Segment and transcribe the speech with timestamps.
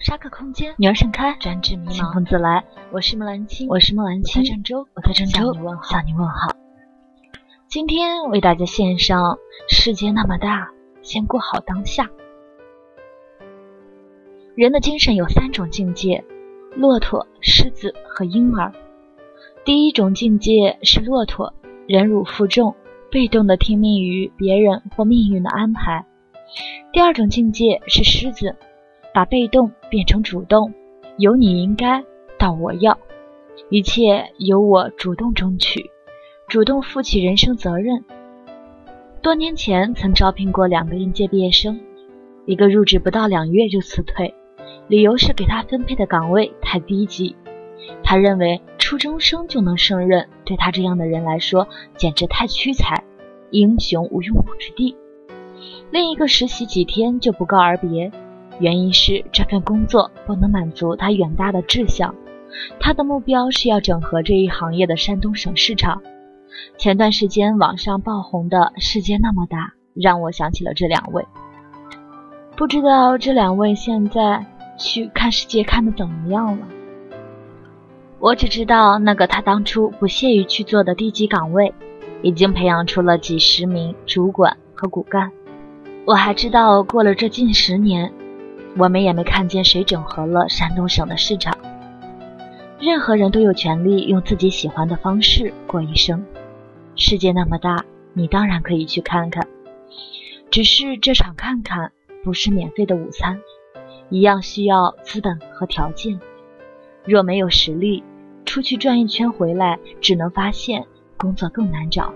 [0.00, 2.14] 沙克空间，女儿盛开，专治迷茫清茫。
[2.14, 2.64] 风自来。
[2.90, 5.82] 我是木兰青，我是木兰我青在，郑州，我在郑州向你问好。
[5.90, 6.56] 向你问好。
[7.68, 9.36] 今天为大家献上：
[9.68, 10.70] 世界那么大，
[11.02, 12.08] 先过好当下。
[14.54, 16.24] 人的精神有三种境界：
[16.74, 18.72] 骆驼、狮子和婴儿。
[19.66, 21.52] 第一种境界是骆驼，
[21.86, 22.74] 忍辱负重，
[23.10, 26.06] 被动的听命于别人或命运的安排。
[26.90, 28.56] 第二种境界是狮子，
[29.12, 30.72] 把被动变成主动，
[31.18, 32.04] 由你应该
[32.38, 32.98] 到我要，
[33.68, 35.90] 一切由我主动争取，
[36.48, 38.04] 主动负起人生责任。
[39.22, 41.80] 多年前曾招聘过两个应届毕业生，
[42.46, 44.34] 一个入职不到两月就辞退，
[44.88, 47.36] 理由是给他分配的岗位太低级。
[48.02, 53.04] 他认为初中生就能胜任，对他这样的人来说简直太屈才，
[53.50, 54.96] 英雄无用武之地。
[55.90, 58.10] 另一个实习几天就不告而别，
[58.60, 62.14] 原因是这份工作不能满足他远大的志向。
[62.78, 66.00] 他的目标是要整合这一行业的山东省市场。
[66.76, 69.58] 前段时间网上爆红的《世界那么大》，
[69.94, 71.24] 让我想起了这两位。
[72.56, 74.44] 不知道这两位现在
[74.76, 76.66] 去看世界看的怎么样了？
[78.18, 81.72] 我只知道那个他当初不屑于去做的低级岗位，
[82.20, 85.30] 已经培养出了几十名主管和骨干。
[86.04, 88.12] 我还知道，过了这近十年，
[88.76, 91.56] 我们也没看见谁整合了山东省的市场。
[92.78, 96.24] 任何人都有权利用自己喜欢的方式过一生。
[96.96, 99.46] 世界那么大，你当然可以去看看。
[100.50, 101.92] 只是这场看看
[102.24, 103.40] 不是免费的午餐，
[104.08, 106.18] 一样需要资本和条件。
[107.04, 108.02] 若没有实力，
[108.44, 112.12] 出去转一圈回来，只能发现工作更难找。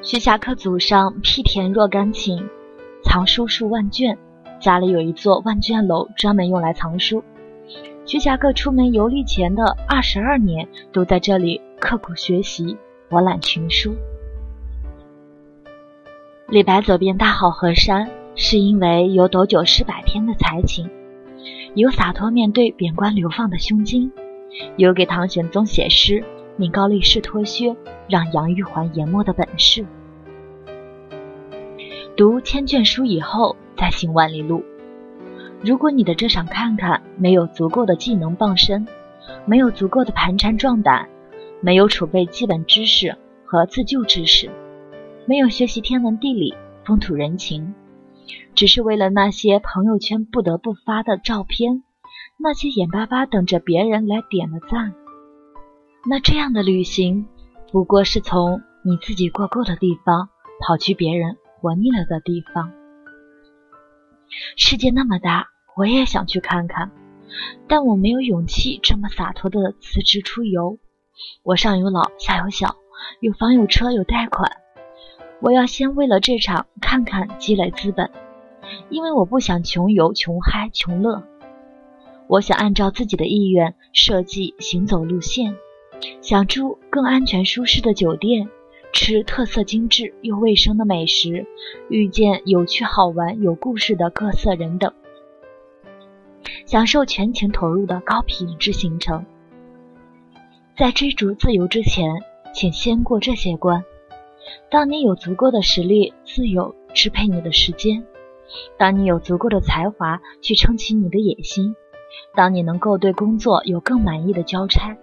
[0.00, 2.48] 徐霞客祖上辟田若干顷，
[3.04, 4.18] 藏书数万卷，
[4.62, 7.24] 家里有一座万卷楼，专门用来藏书。
[8.06, 12.76] 徐霞客出门游历前的二十二年，都在这里刻苦学习，
[13.08, 13.96] 博览群书。
[16.46, 20.88] 李白走遍大好河山，是因为有斗酒诗百篇的才情，
[21.74, 24.12] 有洒脱面对贬官流放的胸襟，
[24.76, 26.22] 有给唐玄宗写诗、
[26.56, 27.74] 命高力士脱靴、
[28.08, 29.84] 让杨玉环淹没的本事。
[32.16, 34.62] 读千卷书以后，再行万里路。
[35.60, 38.86] 如果你的这场看看没有足够的技能傍身，
[39.44, 41.08] 没有足够的盘缠壮胆，
[41.60, 44.48] 没有储备基本知识和自救知识，
[45.26, 46.54] 没有学习天文地理、
[46.84, 47.74] 风土人情，
[48.54, 51.82] 只是为了那些朋友圈不得不发的照片，
[52.36, 54.94] 那些眼巴巴等着别人来点的赞，
[56.08, 57.26] 那这样的旅行，
[57.72, 60.28] 不过是从你自己过够的地方，
[60.64, 62.70] 跑去别人活腻了的地方。
[64.64, 66.92] 世界那么大，我也想去看看，
[67.66, 70.78] 但我没有勇气这么洒脱的辞职出游。
[71.42, 72.76] 我上有老，下有小，
[73.18, 74.58] 有房有车有贷款，
[75.40, 78.08] 我要先为了这场看看积累资本，
[78.88, 81.24] 因为我不想穷游、穷嗨、穷乐。
[82.28, 85.56] 我想按照自己的意愿设计行走路线，
[86.20, 88.48] 想住更安全舒适的酒店。
[88.92, 91.46] 吃特色精致又卫生的美食，
[91.88, 94.92] 遇见有趣好玩有故事的各色人等，
[96.66, 99.24] 享受全情投入的高品质行程。
[100.76, 102.22] 在追逐自由之前，
[102.54, 103.84] 请先过这些关。
[104.70, 108.04] 当你有足够的实力自由支配你的时间，
[108.78, 111.74] 当你有足够的才华去撑起你的野心，
[112.34, 114.96] 当你能够对工作有更满意的交差，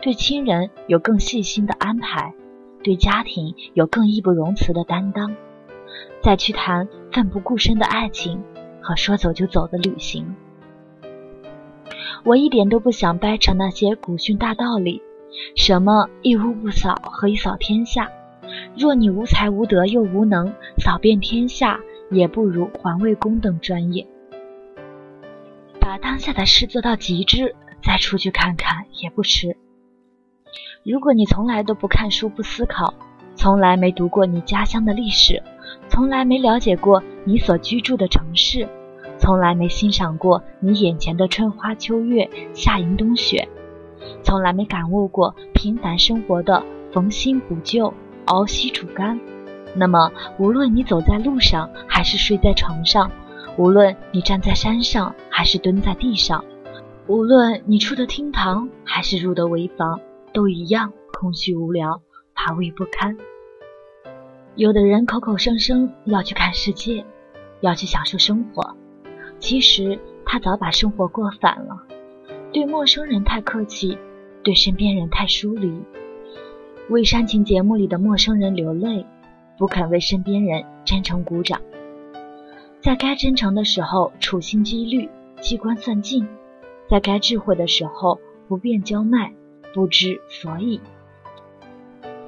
[0.00, 2.32] 对亲人有更细心的安排。
[2.86, 5.34] 对家庭有更义不容辞的担当，
[6.22, 8.44] 再去谈奋不顾身的爱情
[8.80, 10.36] 和说走就走的旅行。
[12.22, 15.02] 我一点都不想掰扯那些古训大道理，
[15.56, 18.08] 什么一屋不扫何以扫天下？
[18.78, 21.80] 若你无才无德又无能，扫遍天下
[22.12, 24.06] 也不如环卫工等专业。
[25.80, 29.56] 把当下的事做到极致，再出去看看也不迟。
[30.84, 32.94] 如果你从来都不看书、不思考，
[33.34, 35.42] 从来没读过你家乡的历史，
[35.88, 38.68] 从来没了解过你所居住的城市，
[39.18, 43.48] 从来没欣赏过你眼前的春花秋月、夏银冬雪，
[44.22, 46.62] 从来没感悟过平凡生活的
[46.92, 47.92] 逢新补旧、
[48.26, 49.18] 熬稀煮干，
[49.74, 53.10] 那么无论你走在路上，还是睡在床上，
[53.56, 56.44] 无论你站在山上，还是蹲在地上，
[57.06, 60.00] 无论你出的厅堂，还是入的围房。
[60.36, 62.02] 都一样空虚无聊，
[62.34, 63.16] 乏味不堪。
[64.54, 67.06] 有的人口口声声要去看世界，
[67.62, 68.76] 要去享受生活，
[69.38, 71.86] 其实他早把生活过反了。
[72.52, 73.96] 对陌生人太客气，
[74.42, 75.82] 对身边人太疏离。
[76.90, 79.06] 为煽情节目里的陌生人流泪，
[79.56, 81.62] 不肯为身边人真诚鼓掌。
[82.82, 85.08] 在该真诚的时候处心积虑、
[85.40, 86.26] 机关算尽；
[86.90, 89.32] 在该智慧的时候不便交卖、
[89.76, 90.80] 不知所以。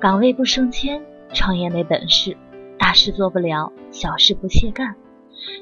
[0.00, 1.00] 岗位不升迁，
[1.32, 2.36] 创业没本事，
[2.76, 4.96] 大事做不了，小事不屑干。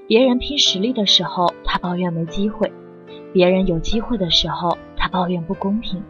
[0.08, 2.70] 别人拼实力的时候，他抱怨没机会；
[3.34, 6.02] 别人有机会的时候，他抱怨不公平。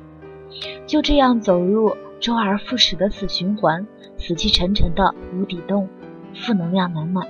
[0.87, 3.85] 就这样走入周而复始的死循环，
[4.17, 5.89] 死气沉沉的无底洞，
[6.37, 7.27] 负能量满满。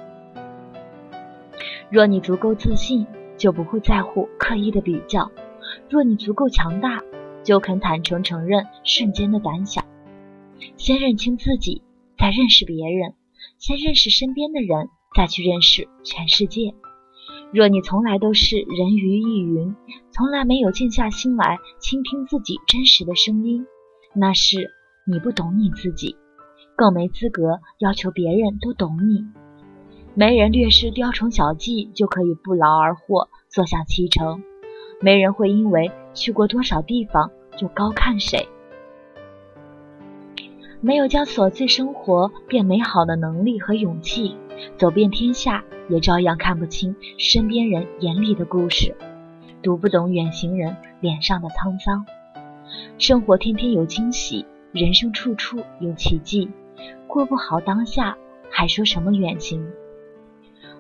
[1.89, 3.07] 若你足够自信，
[3.39, 5.31] 就不会在乎刻意的比较；
[5.89, 7.03] 若你足够强大，
[7.45, 9.85] 就肯坦诚承认瞬间的胆小。
[10.77, 11.83] 先认清自己，
[12.19, 13.13] 再认识别人；
[13.59, 16.75] 先认识身边的人，再去认识全世界。
[17.53, 19.77] 若你从来都是人云亦云，
[20.11, 23.65] 从来没有静下心来倾听自己真实的声音，
[24.15, 24.71] 那是
[25.07, 26.17] 你不懂你自己，
[26.77, 29.25] 更没资格要求别人都懂你。
[30.15, 34.41] 没人略施雕虫小技就可以不劳而获，坐享其成；
[35.01, 38.49] 没人会因为去过多少地方就高看谁。
[40.81, 44.37] 没有将琐碎生活变美好的能力和勇气，
[44.77, 48.95] 走遍天下也照样看不清身边人眼里的故事，
[49.63, 52.05] 读不懂远行人脸上的沧桑。
[52.99, 56.51] 生活天天有惊喜，人生处处有奇迹，
[57.07, 58.17] 过不好当下，
[58.51, 59.67] 还说什么远行？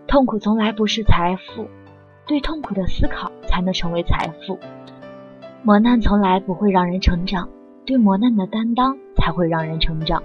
[0.06, 1.66] 痛苦从来不是财富，
[2.26, 4.58] 对痛苦的思考才能成为财富。
[5.62, 7.48] 磨难从来不会让人成长，
[7.86, 10.20] 对磨难的担当才会让人成长。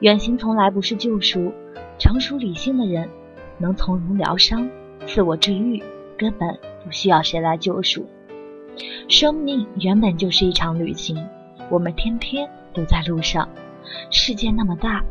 [0.00, 1.50] 远行从来不是救赎，
[1.98, 3.08] 成熟理性的人
[3.56, 4.68] 能从容疗伤、
[5.06, 5.82] 自我治愈，
[6.18, 8.06] 根本不需要谁来救赎。
[9.08, 11.26] 生命原本就是一场旅行，
[11.70, 13.48] 我们天天都在路上。
[14.10, 15.02] 世界那么大，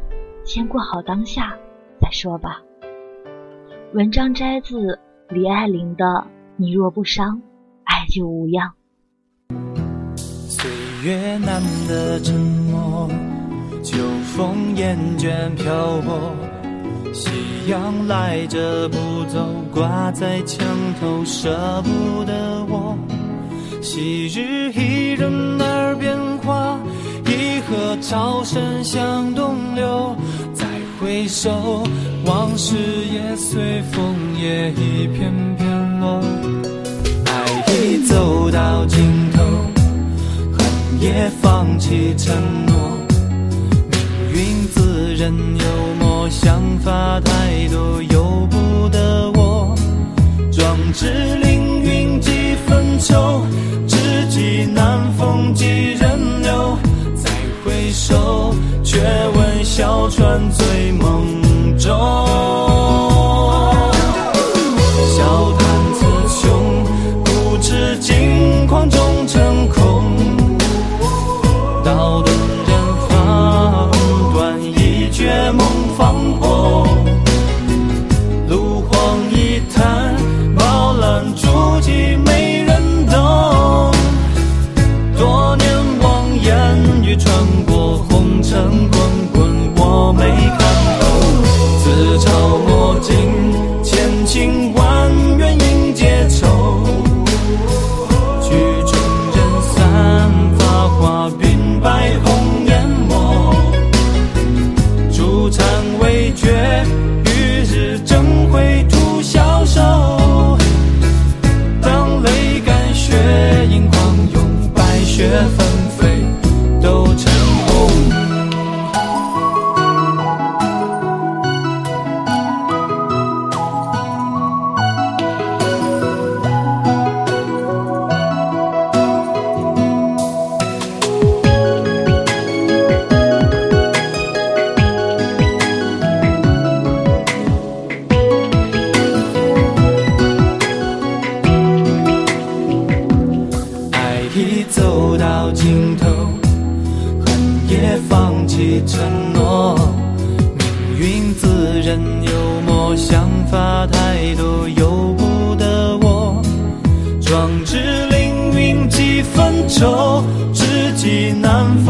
[0.46, 1.58] 先过好当下
[2.00, 2.62] 再说吧。
[3.94, 6.06] 文章摘自李爱玲的
[6.56, 7.42] 《你若不伤，
[7.86, 8.72] 爱就无恙》。
[10.48, 10.70] 岁
[11.04, 13.10] 月难得沉默，
[13.82, 13.98] 秋
[14.36, 16.32] 风厌倦漂泊，
[17.12, 17.32] 夕
[17.68, 20.68] 阳来者不走，挂在墙
[21.02, 22.96] 头舍不得我。
[23.82, 26.80] 昔日伊人耳边话，
[27.26, 30.16] 一河潮声向东流。
[30.54, 30.68] 再
[31.02, 31.84] 回首，
[32.28, 32.78] 往事
[33.12, 35.63] 也随风也一片片
[37.26, 37.32] 爱
[37.68, 39.44] 已走到尽头，
[40.58, 40.66] 恨
[41.00, 42.36] 也放弃承
[42.66, 42.74] 诺。
[44.32, 45.66] 命运自认幽
[46.00, 49.76] 默，想法太多，由不得我。
[50.52, 51.08] 壮志
[51.42, 53.46] 凌云几分愁，
[53.88, 53.98] 知
[54.30, 56.78] 己难逢几人留。
[57.16, 57.32] 再
[57.64, 61.13] 回首，却闻小船醉梦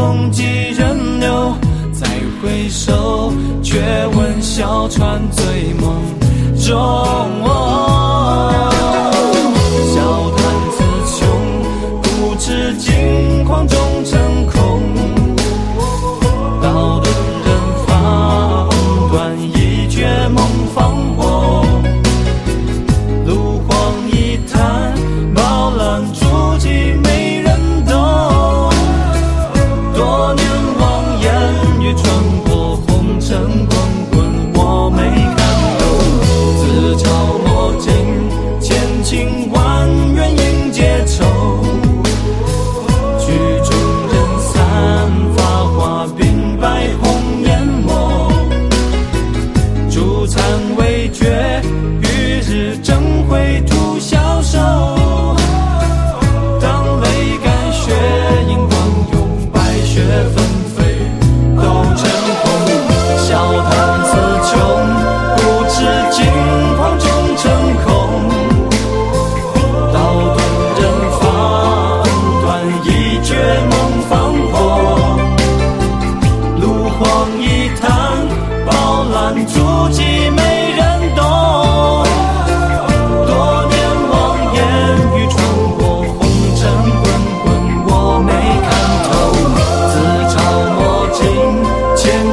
[0.04, 0.44] 拥挤
[0.76, 1.56] 人流。
[1.92, 2.06] 再
[2.42, 3.32] 回首，
[3.62, 5.83] 却闻小船醉梦。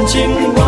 [0.06, 0.61] 经过